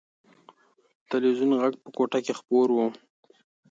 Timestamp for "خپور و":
2.39-2.77